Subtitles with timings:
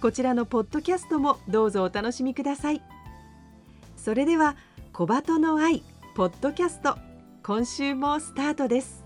[0.00, 2.82] こちらのポッドキャストもどうぞお楽しみください。
[3.96, 4.56] それでは
[4.92, 5.82] 小鳩の愛
[6.14, 6.98] ポッドキャスト
[7.42, 9.02] 今週もスタートです。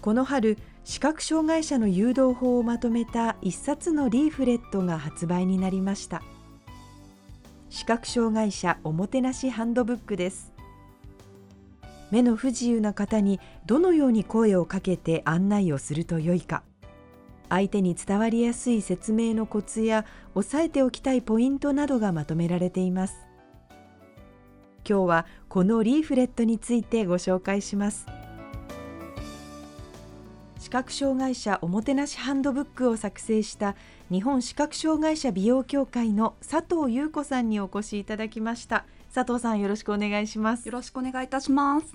[0.00, 6.22] この春視覚障害者の誘導法をまとめた一冊のリーフレットが発売になりました。
[7.68, 10.55] 視覚障害者おもてなしハンドブックです。
[12.10, 16.62] 目の不自由な方にどのように声をかけて案内をするとよいか。
[17.48, 23.16] 相手に伝わりやすい説明のコツや押さえておきたいポイントなどがまとめられています。
[24.88, 28.06] 今日はこのリーフレットについてご紹介します。
[30.58, 33.76] 視覚障害者おもてなしハンドブックを作成した
[34.10, 38.84] 日本視覚障害者美容協会の佐藤優子さんにお越しいただきました。
[39.16, 40.66] 佐藤さんよろしくお願いします。
[40.66, 41.86] よろしくお願いいたします。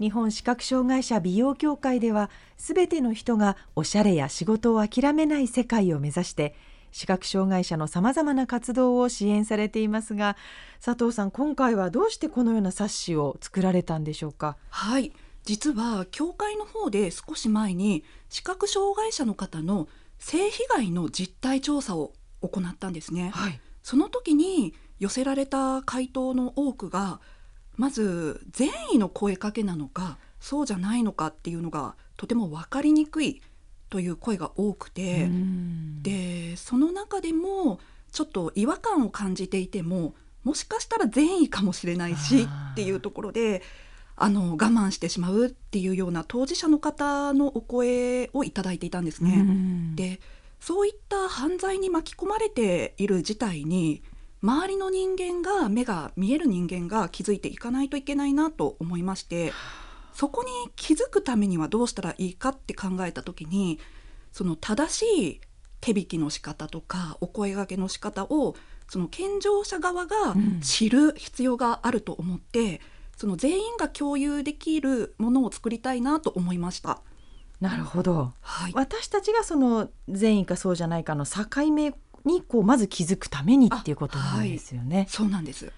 [0.00, 6.56] 日本視覚障害者美容協会ではすべての人がおしゃれや仕事を諦めない世界を目指して
[6.90, 10.36] 視覚障害者のさまざまな活動を支援されていますが
[10.84, 14.56] 佐藤さん今回はどうしてこのような冊子を作られたんでしょうか？
[14.70, 15.12] はい。
[15.44, 19.86] 実は協会の方で少し前に視覚障害者の方の
[20.18, 27.20] 性被害の実態調査を行ったんですね、はい、その時に寄せられた回答の多くが
[27.76, 33.42] まず善意の声かけなのかそうじゃないのかっていうのがとても分かりにくい
[33.90, 35.28] という声が多くて
[36.02, 37.80] でその中でも
[38.12, 43.62] ちょっと違和感を感じていてももしかしたら善意かもしれないしっていうところで
[44.16, 49.44] あの我慢してしまうっていうような当事者の方のお声をいただいていたんですね。
[49.96, 50.20] で
[50.60, 54.02] そういった犯罪に巻き込まれている事態に
[54.44, 59.52] 周りの人間が目が見える人間が気づいていかないといけないなと思いまして
[60.12, 63.80] そこに気づくためにはどうしたらいいかって考えた時に
[64.32, 65.40] その正しい
[65.80, 68.54] 手引きの仕方とかお声がけの仕方を
[68.86, 72.78] その健常者側が知る必要があると思って、うん
[73.16, 77.00] その全員が共有できるものを作りたいなと思いました。
[77.60, 81.94] なるほど、はい、私たちがその善意かそうじゃないかの境目
[82.24, 84.96] にこうまず気づくためにっていうことなんですよね。
[84.98, 85.72] はい、そうなんです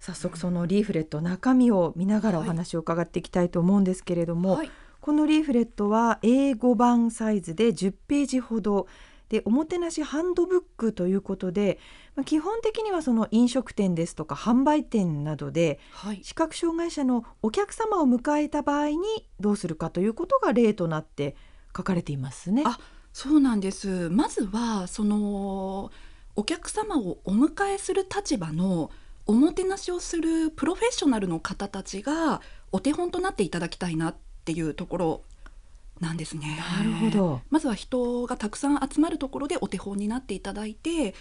[0.00, 8.86] 早速そのリーフレット中身を見ながらお話を伺っていきたいと思うんですけれども、はい、このリーフレットは英語版サイズで10ページほど
[9.28, 11.78] でおもてなしハンドブックということで、
[12.16, 18.98] まあ、基本的にはその飲食店ですとか販売店などで、はい、視覚障害者のお客様を迎えた場合に
[19.38, 21.36] どうするかということが例となって
[21.76, 22.64] 書かれていますね。
[22.66, 22.78] あ
[23.12, 25.90] そうなんですまずはその
[26.36, 28.90] お客様をお迎えする立場の
[29.26, 32.40] おもてなしをするプロフェッショナルの方たちが
[32.72, 35.22] お手本となっていただきたいなっていうところ
[36.00, 36.58] なんですね。
[36.78, 37.40] なるほど。
[37.50, 41.14] まずは人がたくさん集まるところでお手本になっていただいて、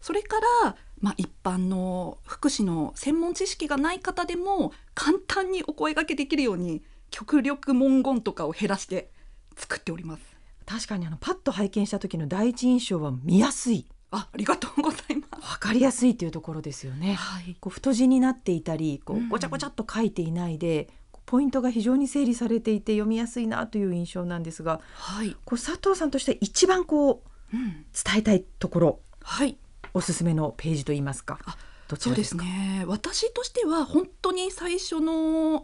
[0.00, 9.10] それから、まあ、一般の福祉の専門知識がない方でも簡単にお声がけできるように極力文言とかを減らして
[9.56, 10.35] 作っております。
[10.66, 13.86] 確かにあのパッと拝見した時の第一印象は見やすい。
[14.10, 15.52] あ、ありがとうございます。
[15.52, 17.14] わかりやすいというところですよね。
[17.14, 20.88] はい、こう太字になっていたり、こうごちゃごちゃっと書いていないで、
[21.26, 29.58] ポイントが非常に整理されていて読みやすいなという印象なんですが、はい、こう佐藤さんとして一番こう、うん、伝えたいところ、はい、
[29.92, 31.38] おすすめのページといいますか。
[31.98, 35.62] そうですね私としては本当に最初の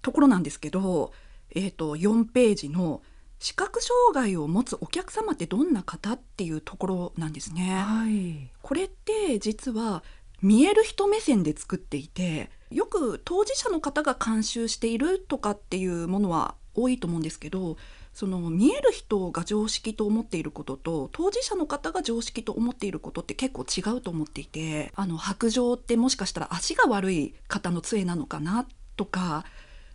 [0.00, 1.12] ところなんですけど、
[1.50, 3.02] えーと、と4ページの
[3.38, 7.82] 視覚障害を持つお客様ってどんな方っていうところなんですね。
[7.84, 10.02] はい、これって実は
[10.42, 17.76] 見える人目線で作っていてよく当事者の方が監修しているとかっていうものは多いと思うんですけど
[18.12, 29.44] その見える人が常識と思っていることと当事者の方が常識と思っていることって結構違うと思っていてあの白状ってもしかしたら足が悪い方の杖なのかなとか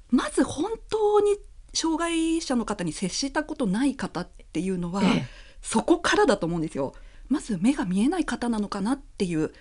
[0.09, 1.37] まず本当に
[1.73, 5.25] 障害者の方に接したことない方っていうのは、ええ、
[5.61, 6.93] そこからだと思うんですよ。
[7.29, 9.51] まず目が見えない方なのかなっていう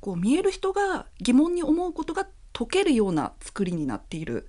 [0.00, 4.48] こう見える人が疑問に思うことが解けるような作りになっている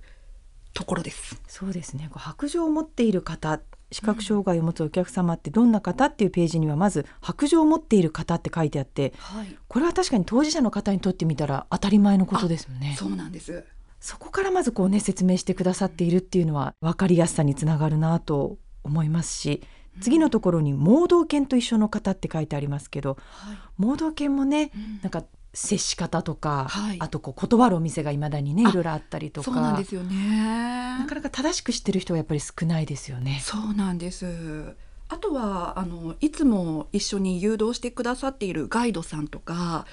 [0.74, 1.40] ところです。
[1.46, 2.10] そうですね。
[2.12, 3.60] 白状を持っている方、
[3.92, 12.96] 視覚障害を持つお客様ってどんな方っていうページにはまず白状を持っている方って書いてあって、はい、これは確かに当事者の方にとってみたら当たり前のことですよね。
[12.98, 13.64] そうなんです。
[14.04, 19.62] そこからまずこうね説明してくださっているっていうのは分かりやすさにつながるなと思いますし、
[20.02, 25.24] 次のところに盲導犬と一緒の方って書いてありますけど、はい、盲導犬もね、うん、なんか
[25.54, 29.50] 接し方とか、はい、あとこう断るお店がいまだにねいろいろあったりとか。
[29.50, 30.98] そうなんですよね。
[30.98, 33.40] なかなか正しく知ってる人はやっぱり少ないですよね。
[33.42, 34.74] そうなんです。
[35.08, 39.86] あとはあのいつも一緒に誘導してくださっているガイドさんとか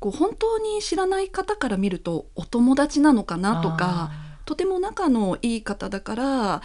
[0.00, 4.10] こう本当に知らない方から見るとお友達なのかなとか
[4.46, 6.62] とても仲のいい方だから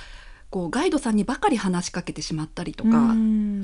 [0.50, 3.14] こうガイドさんにばかり話しかけてしまったりとか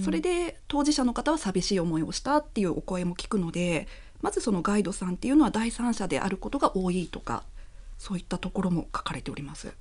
[0.04, 3.88] それで当事者の方は寂しい思いをしたっていうお声も聞くので
[4.22, 7.44] まずそのガイドさんっていうのは第三者であることが多いとか
[7.98, 9.74] そういったところも書かれております。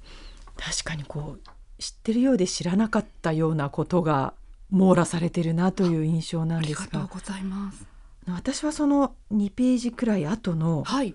[0.56, 1.50] 確かにこう
[1.82, 4.34] 知ってるようで知らなかったようなことが
[4.70, 6.80] 網羅されてるなという印象なんですが。
[6.82, 7.89] ありがとうございます。
[8.34, 11.14] 私はその2ページくらい後の、はい、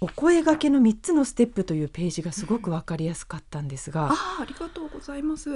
[0.00, 5.50] お声がけの3つのステップというページがすごく分かりやすかったんですが、うん、あありがとうございます。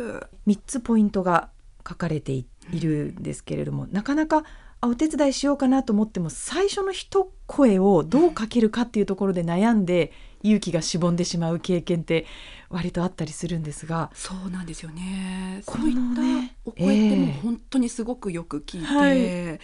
[0.46, 1.50] 3つポイントが
[1.86, 4.44] 書かれているんですけれども、うん、なかなか
[4.80, 10.12] あお手伝いしようかなと思っても最初の一声をどうかけるかっていうところで悩んで
[10.42, 12.24] 勇気がしぼんでしまう経験って
[12.70, 15.62] 割とあったりするんですがそうなんですよね。
[15.66, 19.60] こういったお声ってもう本当にすごくよく聞いて、えーはい、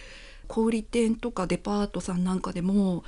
[0.47, 3.03] 小売店とかデパートさんなんかでも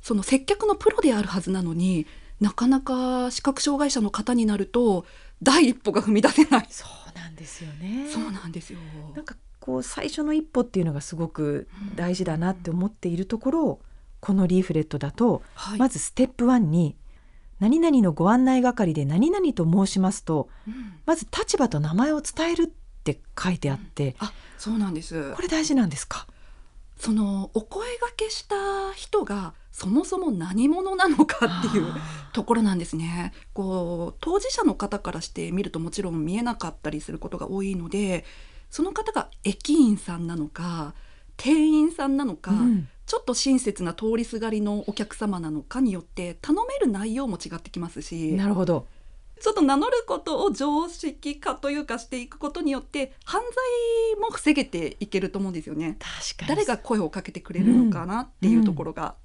[0.00, 2.06] その接客のプロであるはずなのに
[2.40, 5.06] なかなか視覚障害者の方になると
[5.42, 6.66] 第一歩が踏み出せない。
[6.70, 8.08] そうなんですよね。
[8.10, 8.78] そうなんですよ。
[9.14, 13.80] なんかこう最初の一歩っていうのがすごく大事だなって思っているところを、
[14.20, 16.96] このリーフレットだと、はい、まずステップ1に
[17.60, 22.66] 「何々のご案内係で何々と申しますと」うん、まず立場と名前を伝えるっ
[23.04, 25.32] て書いてあって、うん、あそうなんです。
[25.34, 26.26] これ大事なんですか？
[26.98, 31.86] そのお声がけした人がそもそも何者なのかっていう
[32.32, 33.32] ところなんですね。
[33.52, 38.24] こう当事者の方からして見るともちろん見えなかったりすることが多いので
[38.70, 40.94] その方が駅員さんなのか
[41.36, 48.86] 店員さんなのか、うん、ちょっと親切な通りすがりのお客様なのかによって頼める内容も違ってきますしなるほど
[49.40, 55.98] ちょっと名乗ることを常識化というかしていくことによって犯罪も防げていけると思うんですよね。
[55.98, 56.48] 確かに。
[56.48, 59.16] 誰が声をかけてくれるのかなっていうところが。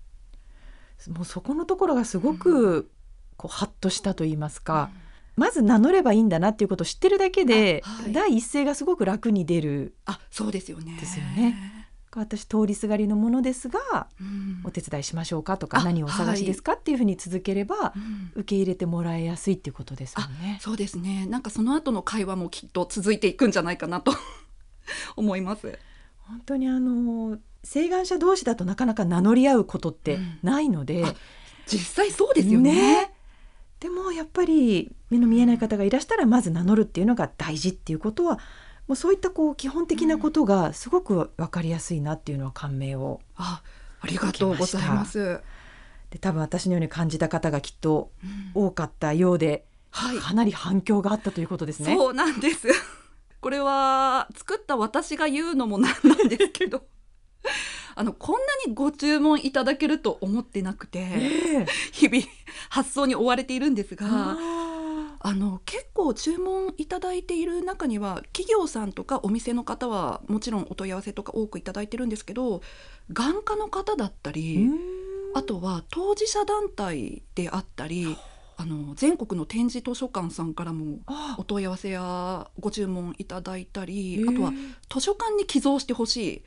[1.07, 1.13] うん。
[1.13, 2.91] うん、もうそこのところがすごく
[3.37, 4.89] こうハッとしたと言いますか、
[5.37, 5.43] うん。
[5.43, 9.95] まず名乗ればいいんだなっていうことを知ってるだけで、はい、第一声がすごく楽に出る。
[10.05, 10.97] あそうですよね。
[10.99, 11.78] ですよね。
[12.15, 20.57] 私通りすがりのものですが、うん、お手伝いしましょうかとか何をお探しですか、はい、っていうふうに続ければ、うん、受け入れてもらいやすいっていうことですよね。
[20.61, 21.27] そうですね。
[21.27, 24.13] なんかその後の会話もきっと続いていくんじゃないかなと
[25.15, 25.77] 思います。
[26.19, 31.15] 本当にあの請願者同士だとなかなか名乗り合うことってないので、うん、
[31.67, 32.73] 実際そうですよね。
[32.73, 33.13] ね。
[33.79, 38.39] でもやっぱり目の見えない方がいらしたらまず名乗るっていうのが大事っていうことは
[38.89, 43.61] もうそういったこう基本的なことがすごく分かりやすいなっていうのは感銘をあ
[44.01, 45.41] ありがとうございます。
[46.09, 48.09] で多分私のように感じた方がきっと
[48.55, 51.95] 多かったようで、うんはい、かなり反響があったということですね。
[51.95, 52.67] そうなんです。
[53.39, 56.81] これは作った私が言うのもなんなんですけど。
[57.93, 62.23] あのこんなにご注文いただけると思ってなくて、えー、日々
[62.69, 64.37] 発送に追われているんですが。
[65.21, 72.61] あの結構注文いただいている中には企業さんとかお店の方はもちろんお問い合わせとか多くいただいてるんですけど
[73.11, 74.69] 眼科の方だったり
[75.35, 78.17] あとは当事者団体であったり
[78.55, 80.99] あの全国の展示図書館さんからも
[81.37, 84.51] お問い合わせやご注文いただいたりあとは
[84.89, 86.41] 図書館に寄贈してほしいっ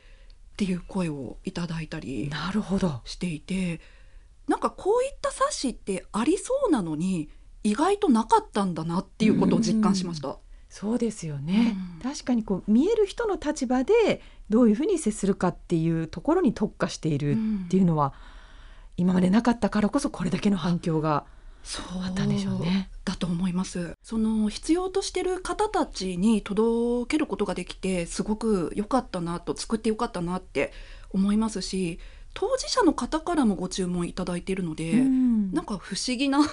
[0.57, 3.01] ていう声をいただいたりなるほど。
[3.05, 3.81] していて
[4.47, 7.31] なんかこういった冊子ってありそうなのに
[7.65, 10.29] 意外となかったんだなっていうことを実感しました。
[10.29, 10.37] う
[10.73, 18.13] そうですよね、うん、確かにこう見える人の立場でどういうふうに接するかっていうところに特化しているっていうのは、うん、
[18.97, 21.27] 今までなかったからこそこれだけの反響が
[22.03, 22.91] あったんでしょうね。
[23.05, 23.93] だと思います。
[24.03, 30.73] その必要としてる方たちに届けることができてすごく良かったなと作って良かったなって
[31.11, 31.99] 思いますし
[32.35, 36.49] 当事者の方からもご注文いただいているので、うん、なんか不思議な 感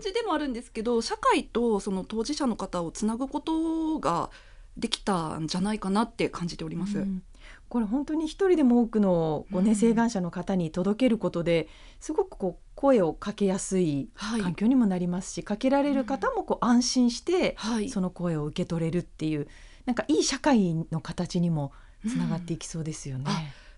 [0.00, 4.30] じでもあるんですけど社会とその当事者の方をつなぐことが
[4.76, 6.98] できたんじゃないかなって感じております。
[6.98, 7.22] うん。
[7.68, 11.68] これ本当に一人でも多くのご、ね、請願者の方に届けることで、
[12.00, 17.56] すごくこう声をかけやすい環境にもなりますし、はい、かけられる方もこう安心して、
[17.92, 19.46] その声を受け取れるっていう
[19.86, 21.72] なんかいい社会の形にも
[22.08, 23.30] つながっていきそうですよね。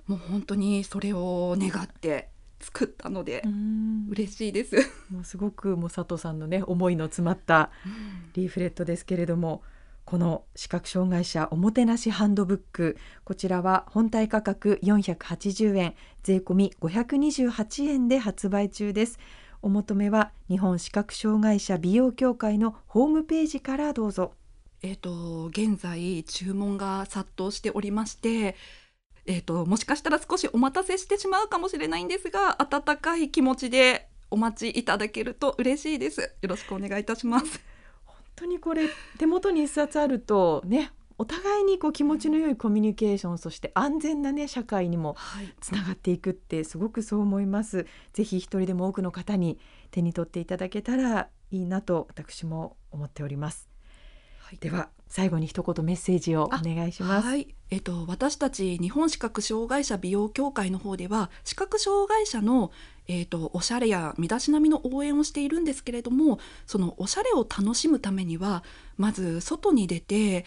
[0.07, 2.29] もう本当にそれを願って
[2.61, 3.43] 作ったので
[4.09, 4.77] 嬉しいです。
[5.11, 7.71] もうすごくもう佐藤さんのね思いの詰まった
[8.35, 9.63] リーフレットですけれども。
[10.05, 15.95] この視覚障害者おもてなしハンドブックこちらは本体価格480円
[16.25, 19.21] 税込み528円で発売中です
[19.63, 24.33] お求めは日本視覚障害者美容協会のホームページからどうぞ
[24.83, 28.57] えっ、ー、と現在注文が殺到しておりまして
[29.27, 36.35] えーと、もしかしたら少しお待たせしてしまうかもしれないんですが温かい気持ちでお待ちいただけると嬉しいです。
[36.41, 37.61] よろしくお願いいたします。
[38.05, 38.89] 本当にこれ
[39.19, 45.17] 手元に一冊あるとねお互いにこう気持ちの良いコミュニケーションそして安全なね社会にも
[45.61, 49.59] つながっていくってすごくそう思います、はい、ぜひ一人でも多くの方に
[49.91, 53.69] 手に取っていただけたらいいなと私も思っております。
[54.41, 57.29] はい、では最後に一言メッセージをお願いします。
[57.29, 62.73] はい、えっ、と私たち日本視覚障害者美容協会の方では視覚障害者の
[63.09, 68.65] えっ、とおしゃれや身だしなみの応援をしているんですけれども、そのおしゃれを楽しむためには
[68.97, 70.47] まず外に出て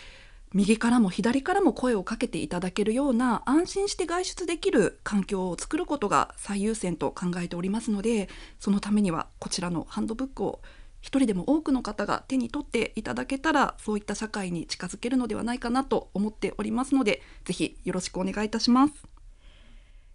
[0.51, 8.29] 右からも左からも声をかけていただけるような安心して外出できる環境を作ることが最優先と考えておりますので
[8.59, 10.61] そのためにはこちらのハンドブックを
[11.05, 18.93] 一人でも多くの方が手に取っていただけたらそういった社会に近づけるのではないかなと思っておりますのでぜひよろしくお願いいたします。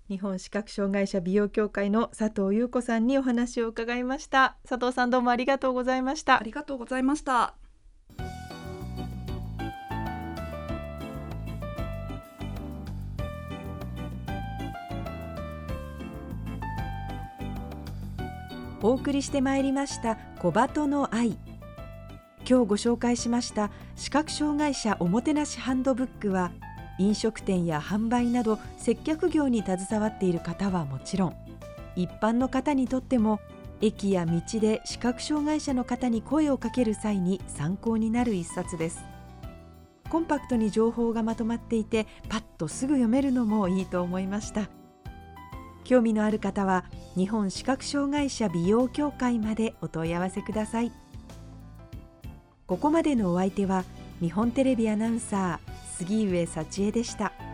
[0.08, 4.56] 日本視覚障害者美容協会の佐藤優子さんにお話を伺いました。
[4.68, 6.40] 佐藤さんどうもありがとうございました。
[6.40, 7.59] ありがとうございました
[18.82, 21.36] お送りしてまいりました小鳩の愛。
[22.48, 26.50] 今日ご紹介しました視覚障害者おもてなしハンドブックは
[26.98, 31.36] 飲食店や販売など接客業に携わっている方はもちろん
[31.96, 33.40] 一般の方にとっても
[33.82, 39.04] 駅や道で視覚障害者の方に声をかける際に参考になる一冊です。
[40.10, 44.68] コンパクトに情報がまとまっていてパッとすぐ読めるのもいいと思いました。
[45.84, 46.84] 興味のある方は
[47.16, 50.92] 日本視覚障害者美容協会までお問い合わせください
[52.66, 53.84] ここまでのお相手は
[54.20, 57.49] 日本テレビアナウンサー杉上幸恵でした。